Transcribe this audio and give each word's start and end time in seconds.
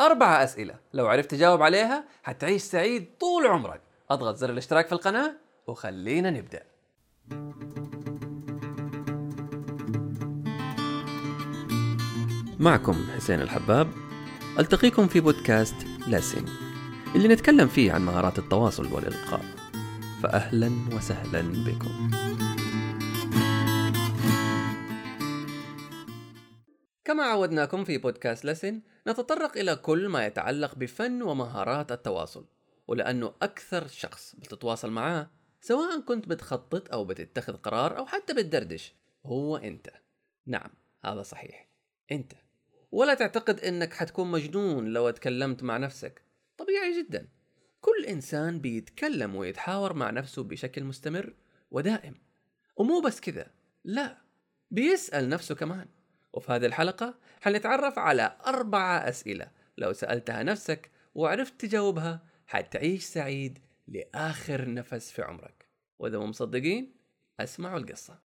أربعة 0.00 0.44
أسئلة. 0.44 0.74
لو 0.94 1.06
عرفت 1.06 1.30
تجاوب 1.30 1.62
عليها 1.62 2.04
حتعيش 2.22 2.62
سعيد 2.62 3.08
طول 3.20 3.46
عمرك. 3.46 3.80
أضغط 4.10 4.36
زر 4.36 4.50
الاشتراك 4.50 4.86
في 4.86 4.92
القناة 4.92 5.34
وخلينا 5.66 6.30
نبدأ. 6.30 6.62
معكم 12.58 13.06
حسين 13.16 13.40
الحباب. 13.40 13.88
ألتقيكم 14.58 15.06
في 15.06 15.20
بودكاست 15.20 15.76
لاسن 16.08 16.44
اللي 17.14 17.28
نتكلم 17.28 17.68
فيه 17.68 17.92
عن 17.92 18.04
مهارات 18.04 18.38
التواصل 18.38 18.92
والإلقاء. 18.92 19.44
فأهلا 20.22 20.70
وسهلا 20.96 21.40
بكم. 21.40 22.10
كما 27.16 27.24
عودناكم 27.24 27.84
في 27.84 27.98
بودكاست 27.98 28.44
لسن 28.44 28.82
نتطرق 29.08 29.56
إلى 29.56 29.76
كل 29.76 30.08
ما 30.08 30.26
يتعلق 30.26 30.74
بفن 30.74 31.22
ومهارات 31.22 31.92
التواصل 31.92 32.46
ولأنه 32.88 33.34
أكثر 33.42 33.86
شخص 33.86 34.36
بتتواصل 34.36 34.90
معاه 34.90 35.30
سواء 35.60 36.00
كنت 36.00 36.28
بتخطط 36.28 36.92
أو 36.92 37.04
بتتخذ 37.04 37.56
قرار 37.56 37.98
أو 37.98 38.06
حتى 38.06 38.34
بتدردش 38.34 38.94
هو 39.26 39.56
أنت. 39.56 39.90
نعم 40.46 40.70
هذا 41.04 41.22
صحيح. 41.22 41.68
أنت. 42.12 42.32
ولا 42.92 43.14
تعتقد 43.14 43.60
أنك 43.60 43.92
حتكون 43.92 44.30
مجنون 44.30 44.92
لو 44.92 45.10
تكلمت 45.10 45.62
مع 45.62 45.76
نفسك. 45.76 46.22
طبيعي 46.58 47.02
جدا. 47.02 47.28
كل 47.80 48.04
إنسان 48.04 48.60
بيتكلم 48.60 49.36
ويتحاور 49.36 49.92
مع 49.92 50.10
نفسه 50.10 50.42
بشكل 50.42 50.84
مستمر 50.84 51.34
ودائم. 51.70 52.14
ومو 52.76 53.00
بس 53.00 53.20
كذا 53.20 53.50
لا 53.84 54.18
بيسأل 54.70 55.28
نفسه 55.28 55.54
كمان. 55.54 55.96
وفي 56.36 56.52
هذه 56.52 56.66
الحلقة 56.66 57.18
حنتعرف 57.40 57.98
على 57.98 58.36
أربعة 58.46 58.98
أسئلة. 59.08 59.50
لو 59.78 59.92
سألتها 59.92 60.42
نفسك 60.42 60.90
وعرفت 61.14 61.60
تجاوبها 61.60 62.26
حتعيش 62.46 63.04
سعيد 63.04 63.58
لآخر 63.88 64.74
نفس 64.74 65.10
في 65.10 65.22
عمرك. 65.22 65.68
وإذا 65.98 66.18
مو 66.18 66.26
مصدقين 66.26 66.96
اسمعوا 67.40 67.78
القصة. 67.78 68.18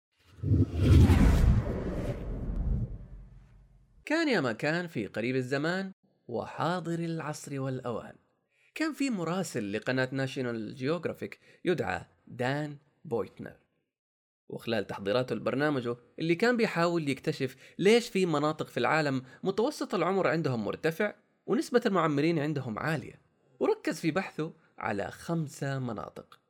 كان 4.04 4.28
يا 4.28 4.40
ما 4.40 4.52
كان 4.52 4.86
في 4.86 5.06
قريب 5.06 5.36
الزمان 5.36 5.92
وحاضر 6.28 6.98
العصر 6.98 7.60
والأوان. 7.60 8.14
كان 8.74 8.92
في 8.92 9.10
مراسل 9.10 9.72
لقناة 9.72 10.08
ناشونال 10.12 10.74
جيوغرافيك 10.74 11.40
يدعى 11.64 12.04
دان 12.26 12.76
بويتنر. 13.04 13.56
وخلال 14.50 14.86
تحضيراته 14.86 15.34
لبرنامجه 15.34 15.96
اللي 16.18 16.34
كان 16.34 16.56
بيحاول 16.56 17.08
يكتشف 17.08 17.56
ليش 17.78 18.08
في 18.08 18.26
مناطق 18.26 18.68
في 18.68 18.76
العالم 18.76 19.22
متوسط 19.42 19.94
العمر 19.94 20.28
عندهم 20.28 20.64
مرتفع 20.64 21.14
ونسبة 21.46 21.82
المعمرين 21.86 22.38
عندهم 22.38 22.78
عالية. 22.78 23.20
وركز 23.60 24.00
في 24.00 24.10
بحثه 24.10 24.52
على 24.78 25.10
خمسة 25.10 25.78
مناطق. 25.78 26.40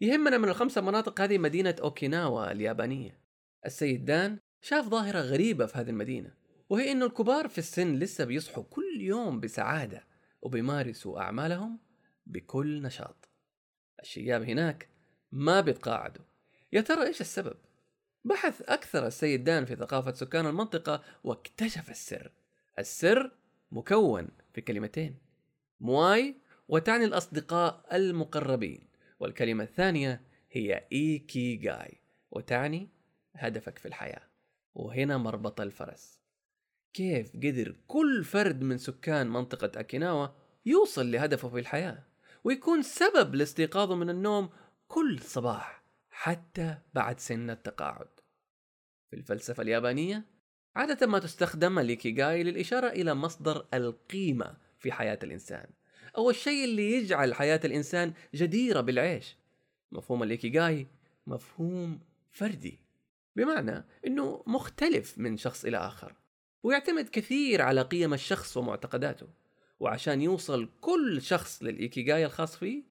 يهمنا 0.00 0.38
من 0.38 0.48
الخمسة 0.48 0.80
مناطق 0.80 1.20
هذه 1.20 1.38
مدينة 1.38 1.76
أوكيناوا 1.82 2.52
اليابانية. 2.52 3.18
السيد 3.66 4.04
دان 4.04 4.38
شاف 4.60 4.88
ظاهرة 4.88 5.20
غريبة 5.20 5.66
في 5.66 5.78
هذه 5.78 5.90
المدينة 5.90 6.34
وهي 6.70 6.92
أنه 6.92 7.06
الكبار 7.06 7.48
في 7.48 7.58
السن 7.58 7.98
لسه 7.98 8.24
بيصحوا 8.24 8.64
كل 8.70 9.00
يوم 9.00 9.40
بسعادة 9.40 10.06
وبيمارسوا 10.42 11.20
أعمالهم 11.20 11.78
بكل 12.26 12.82
نشاط. 12.82 13.28
الشياب 14.00 14.42
هناك 14.42 14.88
ما 15.32 15.60
بيتقاعدوا. 15.60 16.24
يا 16.72 16.80
ترى 16.80 17.06
إيش 17.06 17.20
السبب؟ 17.20 17.56
بحث 18.24 18.62
أكثر 18.62 19.06
السيد 19.06 19.44
دان 19.44 19.64
في 19.64 19.76
ثقافة 19.76 20.12
سكان 20.12 20.46
المنطقة 20.46 21.02
واكتشف 21.24 21.90
السر. 21.90 22.32
السر 22.78 23.30
مكون 23.72 24.28
في 24.52 24.60
كلمتين 24.60 25.16
مواي 25.80 26.36
وتعني 26.68 27.04
الأصدقاء 27.04 27.84
المقربين 27.92 28.88
والكلمة 29.20 29.64
الثانية 29.64 30.22
هي 30.50 30.86
إيكي 30.92 31.56
جاي 31.56 32.00
وتعني 32.30 32.88
هدفك 33.34 33.78
في 33.78 33.88
الحياة. 33.88 34.22
وهنا 34.74 35.16
مربط 35.16 35.60
الفرس. 35.60 36.18
كيف 36.94 37.36
قدر 37.36 37.76
كل 37.86 38.24
فرد 38.24 38.62
من 38.62 38.78
سكان 38.78 39.26
منطقة 39.26 39.80
أكيناوا 39.80 40.28
يوصل 40.66 41.12
لهدفه 41.12 41.48
في 41.48 41.58
الحياة 41.58 42.02
ويكون 42.44 42.82
سبب 42.82 43.34
لاستيقاظه 43.34 43.94
من 43.94 44.10
النوم 44.10 44.50
كل 44.88 45.20
صباح؟ 45.20 45.81
حتى 46.22 46.78
بعد 46.94 47.20
سن 47.20 47.50
التقاعد. 47.50 48.08
في 49.10 49.16
الفلسفة 49.16 49.62
اليابانية 49.62 50.24
عادة 50.76 51.06
ما 51.06 51.18
تستخدم 51.18 51.78
الإيكيغاي 51.78 52.42
للإشارة 52.42 52.86
إلى 52.86 53.14
مصدر 53.14 53.66
القيمة 53.74 54.56
في 54.78 54.92
حياة 54.92 55.18
الإنسان. 55.22 55.70
أو 56.16 56.30
الشيء 56.30 56.64
اللي 56.64 56.92
يجعل 56.92 57.34
حياة 57.34 57.60
الإنسان 57.64 58.12
جديرة 58.34 58.80
بالعيش. 58.80 59.36
مفهوم 59.92 60.22
الإيكيغاي 60.22 60.86
مفهوم 61.26 62.00
فردي. 62.30 62.78
بمعنى 63.36 63.84
أنه 64.06 64.42
مختلف 64.46 65.18
من 65.18 65.36
شخص 65.36 65.64
إلى 65.64 65.76
آخر 65.76 66.14
ويعتمد 66.62 67.08
كثير 67.08 67.62
على 67.62 67.82
قيم 67.82 68.14
الشخص 68.14 68.56
ومعتقداته. 68.56 69.28
وعشان 69.80 70.22
يوصل 70.22 70.68
كل 70.80 71.22
شخص 71.22 71.62
للإيكيغاي 71.62 72.26
الخاص 72.26 72.56
فيه 72.56 72.82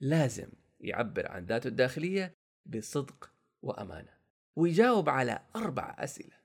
لازم 0.00 0.48
يعبر 0.80 1.28
عن 1.28 1.44
ذاته 1.44 1.68
الداخلية 1.68 2.39
بصدق 2.70 3.30
وأمانة 3.62 4.12
ويجاوب 4.56 5.08
على 5.08 5.40
أربع 5.56 5.96
أسئلة 5.98 6.36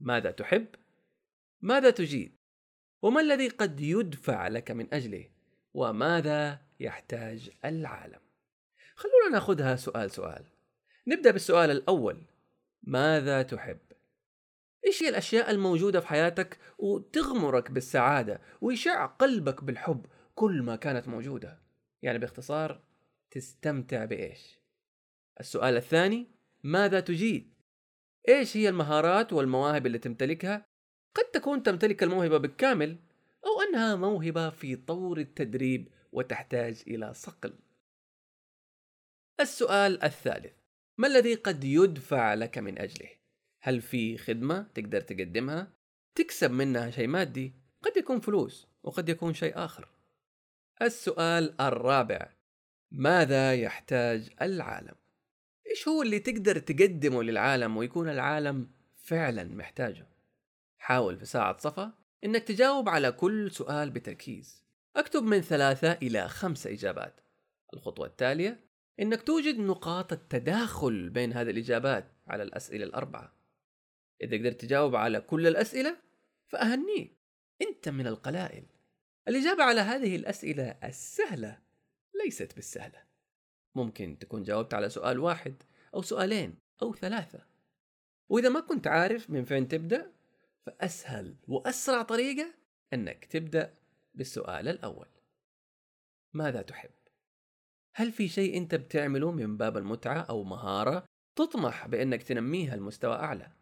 ماذا 0.00 0.30
تحب؟ 0.30 0.66
ماذا 1.60 1.90
تجيد؟ 1.90 2.36
وما 3.02 3.20
الذي 3.20 3.48
قد 3.48 3.80
يدفع 3.80 4.48
لك 4.48 4.70
من 4.70 4.94
أجله؟ 4.94 5.30
وماذا 5.74 6.60
يحتاج 6.80 7.50
العالم؟ 7.64 8.20
خلونا 8.94 9.28
ناخذها 9.32 9.76
سؤال 9.76 10.10
سؤال 10.10 10.44
نبدأ 11.06 11.30
بالسؤال 11.30 11.70
الأول 11.70 12.22
ماذا 12.82 13.42
تحب؟ 13.42 13.78
إيش 14.86 15.02
هي 15.02 15.08
الأشياء 15.08 15.50
الموجودة 15.50 16.00
في 16.00 16.06
حياتك 16.06 16.58
وتغمرك 16.78 17.70
بالسعادة 17.70 18.40
ويشع 18.60 19.06
قلبك 19.06 19.64
بالحب 19.64 20.06
كل 20.34 20.62
ما 20.62 20.76
كانت 20.76 21.08
موجودة؟ 21.08 21.58
يعني 22.02 22.18
باختصار 22.18 22.80
تستمتع 23.30 24.04
بإيش؟ 24.04 24.59
السؤال 25.40 25.76
الثاني 25.76 26.26
ماذا 26.64 27.00
تجيد؟ 27.00 27.54
إيش 28.28 28.56
هي 28.56 28.68
المهارات 28.68 29.32
والمواهب 29.32 29.86
اللي 29.86 29.98
تمتلكها؟ 29.98 30.66
قد 31.14 31.24
تكون 31.24 31.62
تمتلك 31.62 32.02
الموهبة 32.02 32.38
بالكامل 32.38 32.96
أو 33.44 33.60
أنها 33.60 33.96
موهبة 33.96 34.50
في 34.50 34.76
طور 34.76 35.18
التدريب 35.18 35.88
وتحتاج 36.12 36.82
إلى 36.86 37.14
صقل. 37.14 37.58
السؤال 39.40 40.02
الثالث 40.02 40.52
ما 40.98 41.06
الذي 41.06 41.34
قد 41.34 41.64
يدفع 41.64 42.34
لك 42.34 42.58
من 42.58 42.78
أجله؟ 42.78 43.10
هل 43.62 43.80
في 43.80 44.18
خدمة 44.18 44.62
تقدر 44.74 45.00
تقدمها؟ 45.00 45.72
تكسب 46.14 46.50
منها 46.50 46.90
شيء 46.90 47.08
مادي؟ 47.08 47.54
قد 47.82 47.96
يكون 47.96 48.20
فلوس 48.20 48.68
وقد 48.82 49.08
يكون 49.08 49.34
شيء 49.34 49.52
آخر. 49.56 49.88
السؤال 50.82 51.60
الرابع 51.60 52.32
ماذا 52.90 53.54
يحتاج 53.54 54.30
العالم؟ 54.42 54.99
إيش 55.70 55.88
هو 55.88 56.02
اللي 56.02 56.18
تقدر 56.18 56.58
تقدمه 56.58 57.22
للعالم 57.22 57.76
ويكون 57.76 58.08
العالم 58.08 58.70
فعلا 58.96 59.44
محتاجه؟ 59.44 60.06
حاول 60.78 61.16
في 61.16 61.26
ساعة 61.26 61.58
صفا 61.58 61.92
إنك 62.24 62.42
تجاوب 62.42 62.88
على 62.88 63.12
كل 63.12 63.50
سؤال 63.50 63.90
بتركيز. 63.90 64.64
اكتب 64.96 65.22
من 65.22 65.40
ثلاثة 65.40 65.92
إلى 65.92 66.28
خمسة 66.28 66.72
إجابات. 66.72 67.20
الخطوة 67.74 68.06
التالية 68.06 68.60
إنك 69.00 69.22
توجد 69.22 69.58
نقاط 69.58 70.12
التداخل 70.12 71.08
بين 71.10 71.32
هذه 71.32 71.50
الإجابات 71.50 72.12
على 72.26 72.42
الأسئلة 72.42 72.84
الأربعة. 72.84 73.36
إذا 74.22 74.36
قدرت 74.36 74.60
تجاوب 74.60 74.96
على 74.96 75.20
كل 75.20 75.46
الأسئلة 75.46 75.96
فأهنيك. 76.48 77.16
أنت 77.62 77.88
من 77.88 78.06
القلائل. 78.06 78.64
الإجابة 79.28 79.64
على 79.64 79.80
هذه 79.80 80.16
الأسئلة 80.16 80.78
السهلة 80.84 81.58
ليست 82.24 82.54
بالسهلة. 82.54 83.02
ممكن 83.74 84.18
تكون 84.18 84.42
جاوبت 84.42 84.74
على 84.74 84.88
سؤال 84.88 85.18
واحد 85.18 85.62
أو 85.94 86.02
سؤالين 86.02 86.54
أو 86.82 86.94
ثلاثة 86.94 87.40
وإذا 88.28 88.48
ما 88.48 88.60
كنت 88.60 88.86
عارف 88.86 89.30
من 89.30 89.44
فين 89.44 89.68
تبدأ 89.68 90.12
فأسهل 90.66 91.36
وأسرع 91.48 92.02
طريقة 92.02 92.54
أنك 92.92 93.24
تبدأ 93.24 93.74
بالسؤال 94.14 94.68
الأول 94.68 95.08
ماذا 96.32 96.62
تحب؟ 96.62 96.90
هل 97.94 98.12
في 98.12 98.28
شيء 98.28 98.56
أنت 98.56 98.74
بتعمله 98.74 99.30
من 99.30 99.56
باب 99.56 99.76
المتعة 99.76 100.20
أو 100.20 100.44
مهارة 100.44 101.04
تطمح 101.36 101.86
بأنك 101.86 102.22
تنميها 102.22 102.76
لمستوى 102.76 103.14
أعلى؟ 103.14 103.52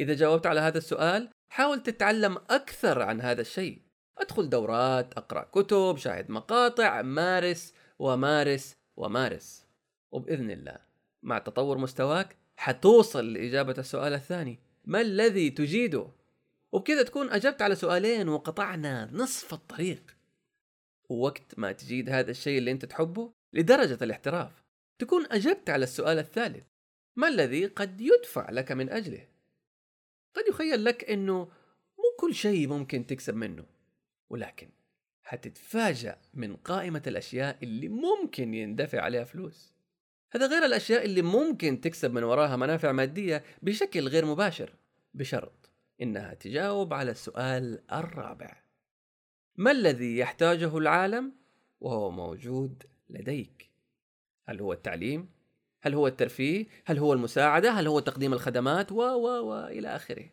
إذا 0.00 0.14
جاوبت 0.14 0.46
على 0.46 0.60
هذا 0.60 0.78
السؤال 0.78 1.30
حاول 1.48 1.82
تتعلم 1.82 2.36
أكثر 2.36 3.02
عن 3.02 3.20
هذا 3.20 3.40
الشيء 3.40 3.82
أدخل 4.18 4.48
دورات 4.48 5.14
أقرأ 5.14 5.42
كتب 5.42 5.96
شاهد 5.96 6.30
مقاطع 6.30 7.02
مارس 7.02 7.74
ومارس 7.98 8.76
ومارس 8.96 9.66
وبإذن 10.12 10.50
الله 10.50 10.87
مع 11.28 11.38
تطور 11.38 11.78
مستواك 11.78 12.36
حتوصل 12.56 13.32
لإجابة 13.32 13.74
السؤال 13.78 14.12
الثاني. 14.12 14.58
ما 14.84 15.00
الذي 15.00 15.50
تجيده؟ 15.50 16.08
وبكذا 16.72 17.02
تكون 17.02 17.30
أجبت 17.30 17.62
على 17.62 17.74
سؤالين 17.74 18.28
وقطعنا 18.28 19.10
نصف 19.12 19.54
الطريق. 19.54 20.16
ووقت 21.08 21.58
ما 21.58 21.72
تجيد 21.72 22.10
هذا 22.10 22.30
الشيء 22.30 22.58
اللي 22.58 22.70
أنت 22.70 22.84
تحبه 22.84 23.32
لدرجة 23.52 24.04
الاحتراف. 24.04 24.64
تكون 24.98 25.26
أجبت 25.30 25.70
على 25.70 25.84
السؤال 25.84 26.18
الثالث. 26.18 26.64
ما 27.16 27.28
الذي 27.28 27.66
قد 27.66 28.00
يدفع 28.00 28.50
لك 28.50 28.72
من 28.72 28.90
أجله؟ 28.90 29.28
قد 30.34 30.44
يخيل 30.48 30.84
لك 30.84 31.10
أنه 31.10 31.38
مو 31.98 32.16
كل 32.18 32.34
شيء 32.34 32.68
ممكن 32.68 33.06
تكسب 33.06 33.34
منه. 33.34 33.64
ولكن 34.30 34.68
حتتفاجأ 35.22 36.18
من 36.34 36.56
قائمة 36.56 37.02
الأشياء 37.06 37.58
اللي 37.62 37.88
ممكن 37.88 38.54
يندفع 38.54 39.00
عليها 39.00 39.24
فلوس. 39.24 39.77
هذا 40.30 40.46
غير 40.46 40.64
الأشياء 40.64 41.04
اللي 41.04 41.22
ممكن 41.22 41.80
تكسب 41.80 42.12
من 42.12 42.22
وراها 42.22 42.56
منافع 42.56 42.92
مادية 42.92 43.44
بشكل 43.62 44.08
غير 44.08 44.24
مباشر 44.24 44.74
بشرط 45.14 45.70
إنها 46.02 46.34
تجاوب 46.34 46.94
على 46.94 47.10
السؤال 47.10 47.82
الرابع. 47.92 48.62
ما 49.56 49.70
الذي 49.70 50.18
يحتاجه 50.18 50.78
العالم 50.78 51.32
وهو 51.80 52.10
موجود 52.10 52.82
لديك؟ 53.10 53.70
هل 54.48 54.60
هو 54.60 54.72
التعليم؟ 54.72 55.28
هل 55.80 55.94
هو 55.94 56.06
الترفيه؟ 56.06 56.66
هل 56.84 56.98
هو 56.98 57.12
المساعدة؟ 57.12 57.70
هل 57.70 57.86
هو 57.86 58.00
تقديم 58.00 58.32
الخدمات؟ 58.32 58.92
و 58.92 58.96
و 58.96 59.26
و 59.26 59.66
إلى 59.66 59.88
آخره. 59.88 60.28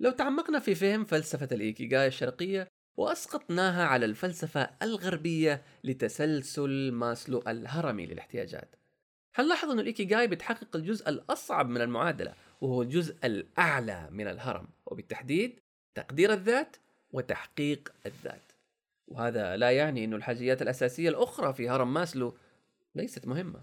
لو 0.00 0.10
تعمقنا 0.10 0.58
في 0.58 0.74
فهم 0.74 1.04
فلسفة 1.04 1.48
الإيكيغاي 1.52 2.06
الشرقية 2.06 2.68
وأسقطناها 2.98 3.84
على 3.84 4.06
الفلسفة 4.06 4.70
الغربية 4.82 5.62
لتسلسل 5.84 6.92
ماسلو 6.92 7.42
الهرمي 7.48 8.06
للاحتياجات. 8.06 8.76
هنلاحظ 9.34 9.70
أن 9.70 9.80
الإيكيغاي 9.80 10.26
بتحقق 10.26 10.76
الجزء 10.76 11.08
الأصعب 11.08 11.68
من 11.68 11.80
المعادلة 11.80 12.34
وهو 12.60 12.82
الجزء 12.82 13.16
الأعلى 13.24 14.08
من 14.10 14.28
الهرم 14.28 14.66
وبالتحديد 14.86 15.60
تقدير 15.94 16.32
الذات 16.32 16.76
وتحقيق 17.12 17.92
الذات. 18.06 18.52
وهذا 19.08 19.56
لا 19.56 19.70
يعني 19.70 20.04
أن 20.04 20.14
الحاجيات 20.14 20.62
الأساسية 20.62 21.08
الأخرى 21.08 21.52
في 21.52 21.68
هرم 21.68 21.94
ماسلو 21.94 22.34
ليست 22.94 23.26
مهمة. 23.26 23.60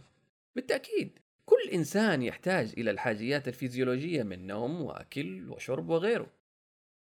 بالتأكيد 0.55 1.19
كل 1.45 1.69
إنسان 1.73 2.21
يحتاج 2.21 2.73
إلى 2.77 2.91
الحاجيات 2.91 3.47
الفيزيولوجية 3.47 4.23
من 4.23 4.47
نوم 4.47 4.81
وأكل 4.81 5.49
وشرب 5.49 5.89
وغيره. 5.89 6.27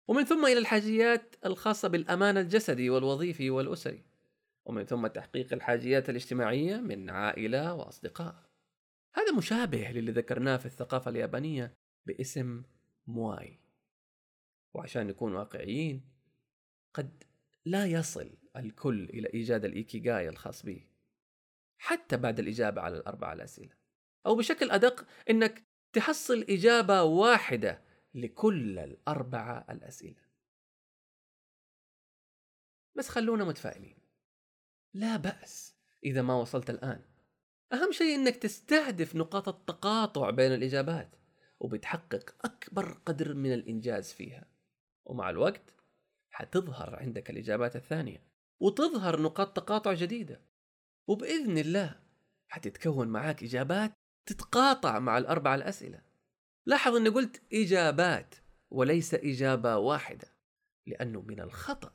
ومن 0.09 0.25
ثم 0.25 0.47
إلى 0.47 0.59
الحاجيات 0.59 1.37
الخاصة 1.47 1.89
بالأمان 1.89 2.37
الجسدي 2.39 2.91
والوظيفي 2.91 3.51
والأسري. 3.51 4.03
ومن 4.65 4.85
ثم 4.85 5.07
تحقيق 5.07 5.53
الحاجيات 5.53 6.11
الاجتماعية 6.11 6.77
من 6.77 7.11
عائلة 7.11 7.75
وأصدقاء. 7.75 8.35
هذا 9.15 9.33
مشابه 9.33 9.91
للي 9.91 10.13
ذكرناه 10.13 10.57
في 10.57 10.67
الثقافة 10.67 11.11
اليابانية 11.11 11.75
باسم 12.07 12.63
مواي 13.07 13.59
وعشان 14.75 15.07
نكون 15.07 15.35
واقعيين 15.35 16.03
قد 16.95 17.25
لا 17.65 17.87
يصل 17.87 18.31
الكل 18.57 19.05
إلى 19.05 19.29
إيجاد 19.35 19.65
الإيكيغاي 19.65 20.29
الخاص 20.29 20.67
به 20.67 20.87
حتى 21.79 22.17
بعد 22.17 22.39
الإجابة 22.39 22.81
على 22.81 22.97
الأربع 22.97 23.33
الأسئلة. 23.33 23.75
أو 24.27 24.37
بشكل 24.37 24.71
أدق 24.71 25.07
أنك 25.31 25.63
تحصل 25.93 26.47
إجابة 26.49 27.03
واحدة 27.03 27.84
لكل 28.15 28.79
الأربعة 28.79 29.67
الأسئلة. 29.71 30.25
بس 32.97 33.09
خلونا 33.09 33.45
متفائلين. 33.45 33.99
لا 34.95 35.17
بأس 35.17 35.75
إذا 36.05 36.23
ما 36.23 36.35
وصلت 36.35 36.71
الآن. 36.71 37.05
أهم 37.73 37.93
شيء 37.93 38.15
إنك 38.15 38.37
تستهدف 38.37 39.17
نقاط 39.17 39.49
التقاطع 39.49 40.31
بين 40.31 40.55
الإجابات 40.55 41.17
وبتحقق 41.61 42.35
أكبر 42.45 42.93
قدر 43.07 43.35
من 43.35 43.53
الإنجاز 43.55 44.13
فيها. 44.13 44.47
ومع 45.05 45.31
الوقت 45.31 45.75
حتظهر 46.31 46.97
عندك 46.97 47.31
الإجابات 47.31 47.77
الثانية 47.77 48.23
وتظهر 48.61 49.23
نقاط 49.23 49.57
تقاطع 49.57 49.93
جديدة. 49.93 50.41
وبإذن 51.07 51.59
الله 51.59 52.01
حتتكون 52.49 53.09
معاك 53.09 53.43
إجابات 53.43 53.93
تتقاطع 54.27 54.99
مع 54.99 55.19
الأربع 55.19 55.55
الأسئلة. 55.55 56.14
لاحظ 56.67 56.97
أني 56.97 57.09
قلت 57.09 57.43
إجابات 57.53 58.35
وليس 58.71 59.15
إجابة 59.15 59.77
واحدة 59.77 60.29
لأنه 60.87 61.21
من 61.21 61.41
الخطأ 61.41 61.93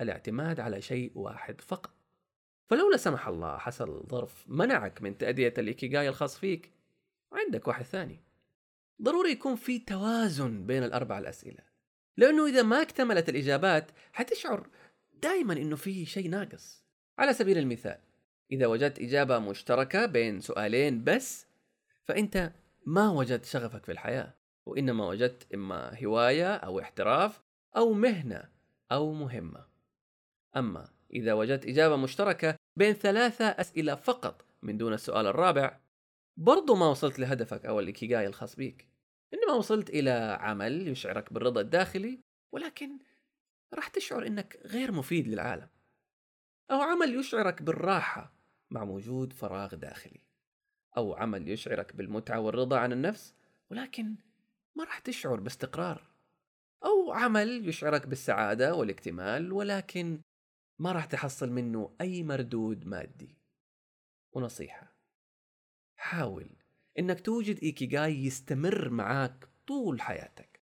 الاعتماد 0.00 0.60
على 0.60 0.82
شيء 0.82 1.12
واحد 1.14 1.60
فقط. 1.60 1.92
فلو 2.66 2.90
لا 2.90 2.96
سمح 2.96 3.28
الله 3.28 3.58
حصل 3.58 4.06
ظرف 4.08 4.44
منعك 4.48 5.02
من 5.02 5.18
تأدية 5.18 5.54
الإيكيغاي 5.58 6.08
الخاص 6.08 6.38
فيك 6.38 6.70
عندك 7.32 7.68
واحد 7.68 7.84
ثاني. 7.84 8.20
ضروري 9.02 9.30
يكون 9.30 9.56
في 9.56 9.78
توازن 9.78 10.66
بين 10.66 10.82
الأربع 10.82 11.18
الأسئلة 11.18 11.64
لأنه 12.16 12.46
إذا 12.46 12.62
ما 12.62 12.82
اكتملت 12.82 13.28
الإجابات 13.28 13.90
حتشعر 14.12 14.68
دائما 15.22 15.52
أنه 15.52 15.76
في 15.76 16.06
شيء 16.06 16.30
ناقص. 16.30 16.84
على 17.18 17.32
سبيل 17.32 17.58
المثال 17.58 17.98
إذا 18.52 18.66
وجدت 18.66 18.98
إجابة 18.98 19.38
مشتركة 19.38 20.06
بين 20.06 20.40
سؤالين 20.40 21.04
بس 21.04 21.46
فأنت 22.04 22.52
ما 22.86 23.10
وجدت 23.10 23.44
شغفك 23.44 23.84
في 23.84 23.92
الحياة 23.92 24.34
وإنما 24.66 25.06
وجدت 25.06 25.54
إما 25.54 26.04
هواية 26.04 26.54
أو 26.54 26.80
احتراف 26.80 27.42
أو 27.76 27.92
مهنة 27.92 28.48
أو 28.92 29.12
مهمة. 29.12 29.66
أما 30.56 30.88
إذا 31.12 31.32
وجدت 31.32 31.66
إجابة 31.66 31.96
مشتركة 31.96 32.56
بين 32.76 32.92
ثلاثة 32.92 33.44
أسئلة 33.44 33.94
فقط 33.94 34.44
من 34.62 34.76
دون 34.76 34.92
السؤال 34.92 35.26
الرابع 35.26 35.80
برضو 36.36 36.74
ما 36.74 36.86
وصلت 36.86 37.18
لهدفك 37.18 37.66
أو 37.66 37.80
الإكيغاي 37.80 38.26
الخاص 38.26 38.56
بيك. 38.56 38.88
إنما 39.34 39.52
وصلت 39.52 39.90
إلى 39.90 40.38
عمل 40.40 40.88
يشعرك 40.88 41.32
بالرضا 41.32 41.60
الداخلي 41.60 42.20
ولكن 42.52 42.98
راح 43.74 43.88
تشعر 43.88 44.26
إنك 44.26 44.60
غير 44.64 44.92
مفيد 44.92 45.28
للعالم. 45.28 45.68
أو 46.70 46.80
عمل 46.80 47.14
يشعرك 47.14 47.62
بالراحة 47.62 48.32
مع 48.70 48.82
وجود 48.82 49.32
فراغ 49.32 49.74
داخلي. 49.74 50.20
أو 50.96 51.14
عمل 51.14 51.48
يشعرك 51.48 51.96
بالمتعة 51.96 52.40
والرضا 52.40 52.78
عن 52.78 52.92
النفس 52.92 53.34
ولكن 53.70 54.14
ما 54.76 54.84
راح 54.84 54.98
تشعر 54.98 55.40
باستقرار. 55.40 56.02
أو 56.84 57.12
عمل 57.12 57.68
يشعرك 57.68 58.06
بالسعادة 58.06 58.74
والاكتمال 58.74 59.52
ولكن 59.52 60.20
ما 60.78 60.92
راح 60.92 61.04
تحصل 61.04 61.50
منه 61.50 61.90
أي 62.00 62.22
مردود 62.22 62.86
مادي. 62.86 63.36
ونصيحة 64.32 64.92
حاول 65.96 66.50
إنك 66.98 67.20
توجد 67.20 67.58
إيكيغاي 67.62 68.24
يستمر 68.24 68.88
معاك 68.88 69.48
طول 69.66 70.00
حياتك. 70.00 70.60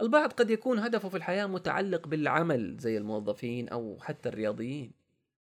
البعض 0.00 0.32
قد 0.32 0.50
يكون 0.50 0.78
هدفه 0.78 1.08
في 1.08 1.16
الحياة 1.16 1.46
متعلق 1.46 2.06
بالعمل 2.08 2.76
زي 2.76 2.98
الموظفين 2.98 3.68
أو 3.68 3.98
حتى 4.00 4.28
الرياضيين. 4.28 4.92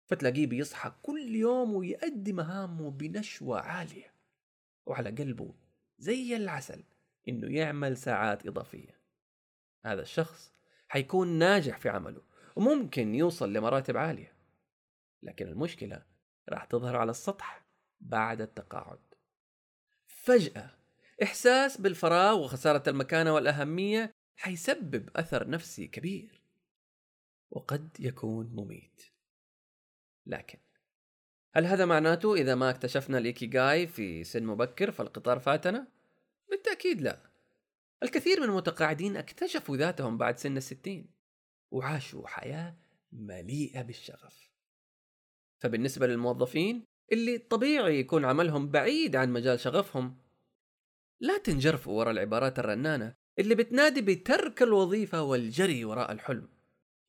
فتلاقيه 0.05 0.47
بيصحى 0.47 0.91
كل 1.03 1.35
يوم 1.35 1.73
ويؤدي 1.73 2.33
مهامه 2.33 2.91
بنشوة 2.91 3.59
عالية 3.59 4.13
وعلى 4.85 5.09
قلبه 5.09 5.53
زي 5.99 6.35
العسل 6.35 6.83
إنه 7.27 7.55
يعمل 7.57 7.97
ساعات 7.97 8.47
إضافية. 8.47 8.99
هذا 9.85 10.01
الشخص 10.01 10.53
حيكون 10.87 11.27
ناجح 11.27 11.77
في 11.77 11.89
عمله 11.89 12.21
وممكن 12.55 13.15
يوصل 13.15 13.53
لمراتب 13.53 13.97
عالية 13.97 14.33
لكن 15.23 15.47
المشكلة 15.47 16.05
راح 16.49 16.65
تظهر 16.65 16.95
على 16.95 17.11
السطح 17.11 17.65
بعد 18.01 18.41
التقاعد. 18.41 18.99
فجأة 20.07 20.69
إحساس 21.23 21.81
بالفراغ 21.81 22.39
وخسارة 22.39 22.89
المكانة 22.89 23.33
والأهمية 23.33 24.11
حيسبب 24.35 25.09
أثر 25.15 25.49
نفسي 25.49 25.87
كبير 25.87 26.41
وقد 27.51 27.97
يكون 27.99 28.45
مميت. 28.53 29.14
لكن 30.25 30.57
هل 31.53 31.65
هذا 31.65 31.85
معناته 31.85 32.33
إذا 32.35 32.55
ما 32.55 32.69
اكتشفنا 32.69 33.17
الإيكيغاي 33.17 33.87
في 33.87 34.23
سن 34.23 34.43
مبكر 34.43 34.91
فالقطار 34.91 35.39
فاتنا؟ 35.39 35.87
بالتأكيد 36.49 37.01
لا. 37.01 37.19
الكثير 38.03 38.39
من 38.39 38.49
المتقاعدين 38.49 39.17
اكتشفوا 39.17 39.77
ذاتهم 39.77 40.17
بعد 40.17 40.37
سن 40.37 40.57
الستين 40.57 41.09
وعاشوا 41.71 42.27
حياة 42.27 42.75
مليئة 43.11 43.81
بالشغف. 43.81 44.51
فبالنسبة 45.59 46.07
للموظفين 46.07 46.85
اللي 47.11 47.37
طبيعي 47.37 47.99
يكون 47.99 48.25
عملهم 48.25 48.71
بعيد 48.71 49.15
عن 49.15 49.33
مجال 49.33 49.59
شغفهم 49.59 50.17
لا 51.19 51.37
تنجرفوا 51.37 51.99
ورا 51.99 52.11
العبارات 52.11 52.59
الرنانة 52.59 53.15
اللي 53.39 53.55
بتنادي 53.55 54.01
بترك 54.01 54.61
الوظيفة 54.61 55.21
والجري 55.21 55.85
وراء 55.85 56.11
الحلم. 56.11 56.49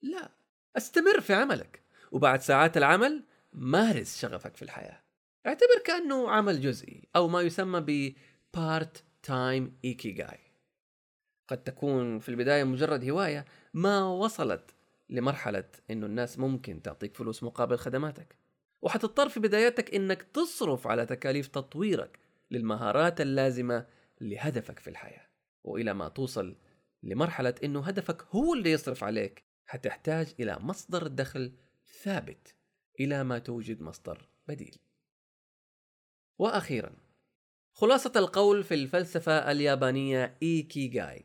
لا 0.03 0.31
استمر 0.77 1.21
في 1.21 1.35
عملك. 1.35 1.86
وبعد 2.11 2.41
ساعات 2.41 2.77
العمل 2.77 3.25
مارس 3.53 4.19
شغفك 4.19 4.57
في 4.57 4.63
الحياة. 4.63 5.03
اعتبر 5.47 5.83
كأنه 5.85 6.31
عمل 6.31 6.61
جزئي 6.61 7.09
أو 7.17 7.29
ما 7.29 7.41
يسمى 7.41 7.81
ب 7.81 8.15
part 8.57 9.01
time 9.29 9.71
ikigai. 9.87 10.39
قد 11.49 11.65
تكون 11.65 12.19
في 12.19 12.29
البداية 12.29 12.65
مجرد 12.65 13.09
هواية 13.11 13.45
ما 13.75 14.05
وصلت 14.05 14.75
لمرحلة 15.11 15.69
إنه 15.91 16.07
الناس 16.07 16.39
ممكن 16.39 16.83
تعطيك 16.83 17.17
فلوس 17.17 17.43
مقابل 17.43 17.79
خدماتك. 17.79 18.37
وحتضطر 18.83 19.29
في 19.29 19.41
بداياتك 19.41 19.95
إنك 19.95 20.23
تصرف 20.23 20.87
على 20.87 21.07
تكاليف 21.07 21.47
تطويرك 21.47 22.19
للمهارات 22.51 23.21
اللازمة 23.21 23.87
لهدفك 24.21 24.79
في 24.79 24.91
الحياة. 24.91 25.27
وإلى 25.65 25.95
ما 25.95 26.09
توصل 26.09 26.57
لمرحلة 27.03 27.55
إنه 27.65 27.81
هدفك 27.81 28.23
هو 28.31 28.55
اللي 28.55 28.73
يصرف 28.73 29.05
عليك. 29.05 29.45
حتحتاج 29.67 30.35
إلى 30.41 30.59
مصدر 30.61 31.07
دخل 31.07 31.53
ثابت 32.03 32.55
إلى 33.01 33.25
ما 33.25 33.39
توجد 33.39 33.83
مصدر 33.83 34.29
بديل 34.49 34.77
وأخيرا 36.39 36.93
خلاصة 37.73 38.13
القول 38.17 38.65
في 38.65 38.75
الفلسفة 38.75 39.51
اليابانية 39.53 40.37
إيكي 40.43 40.89
جاي 40.89 41.25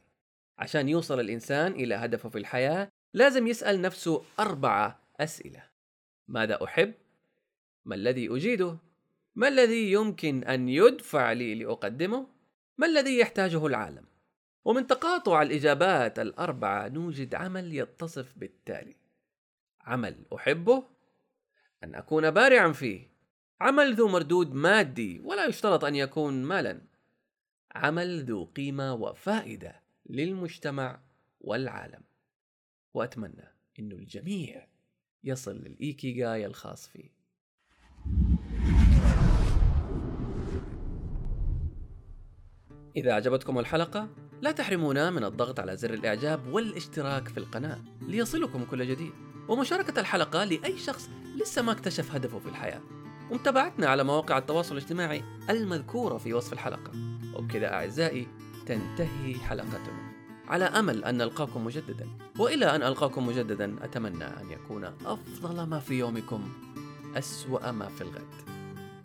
عشان 0.57 0.89
يوصل 0.89 1.19
الإنسان 1.19 1.71
إلى 1.71 1.95
هدفه 1.95 2.29
في 2.29 2.37
الحياة 2.37 2.91
لازم 3.13 3.47
يسأل 3.47 3.81
نفسه 3.81 4.23
أربعة 4.39 5.03
أسئلة 5.19 5.63
ماذا 6.27 6.63
أحب؟ 6.63 6.93
ما 7.85 7.95
الذي 7.95 8.35
أجيده؟ 8.35 8.77
ما 9.35 9.47
الذي 9.47 9.91
يمكن 9.91 10.43
أن 10.43 10.69
يدفع 10.69 11.31
لي 11.31 11.55
لأقدمه؟ 11.55 12.27
ما 12.77 12.87
الذي 12.87 13.19
يحتاجه 13.19 13.65
العالم؟ 13.65 14.05
ومن 14.65 14.87
تقاطع 14.87 15.41
الإجابات 15.41 16.19
الأربعة 16.19 16.87
نوجد 16.87 17.35
عمل 17.35 17.75
يتصف 17.75 18.33
بالتالي 18.37 18.95
عمل 19.85 20.25
أحبه 20.35 20.83
أن 21.83 21.95
أكون 21.95 22.31
بارعا 22.31 22.71
فيه. 22.71 23.11
عمل 23.61 23.93
ذو 23.93 24.07
مردود 24.07 24.53
مادي 24.53 25.19
ولا 25.19 25.45
يشترط 25.45 25.85
أن 25.85 25.95
يكون 25.95 26.43
مالا. 26.43 26.81
عمل 27.75 28.23
ذو 28.23 28.45
قيمة 28.45 28.93
وفائدة 28.93 29.81
للمجتمع 30.09 30.99
والعالم. 31.41 32.01
وأتمنى 32.93 33.53
أنه 33.79 33.95
الجميع 33.95 34.67
يصل 35.23 35.55
للإيكيغاي 35.55 36.45
الخاص 36.45 36.87
فيه. 36.87 37.09
إذا 42.95 43.11
أعجبتكم 43.11 43.59
الحلقة 43.59 44.09
لا 44.41 44.51
تحرمونا 44.51 45.09
من 45.09 45.23
الضغط 45.23 45.59
على 45.59 45.77
زر 45.77 45.93
الإعجاب 45.93 46.47
والاشتراك 46.47 47.27
في 47.27 47.37
القناة 47.37 47.81
ليصلكم 48.01 48.65
كل 48.65 48.87
جديد. 48.87 49.30
ومشاركة 49.47 49.99
الحلقة 49.99 50.43
لأي 50.43 50.77
شخص 50.77 51.09
لسه 51.41 51.61
ما 51.61 51.71
اكتشف 51.71 52.15
هدفه 52.15 52.39
في 52.39 52.49
الحياة. 52.49 52.81
ومتابعتنا 53.31 53.87
على 53.87 54.03
مواقع 54.03 54.37
التواصل 54.37 54.77
الاجتماعي 54.77 55.23
المذكورة 55.49 56.17
في 56.17 56.33
وصف 56.33 56.53
الحلقة. 56.53 56.91
وبكذا 57.35 57.73
أعزائي 57.73 58.27
تنتهي 58.65 59.35
حلقتنا. 59.35 60.11
على 60.47 60.65
أمل 60.65 61.05
أن 61.05 61.17
نلقاكم 61.17 61.65
مجددا. 61.65 62.07
وإلى 62.39 62.75
أن 62.75 62.83
ألقاكم 62.83 63.27
مجددا 63.27 63.85
أتمنى 63.85 64.25
أن 64.25 64.51
يكون 64.51 64.83
أفضل 65.05 65.63
ما 65.63 65.79
في 65.79 65.93
يومكم 65.93 66.53
أسوأ 67.15 67.71
ما 67.71 67.87
في 67.89 68.01
الغد. 68.01 68.33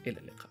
إلى 0.06 0.20
اللقاء. 0.20 0.45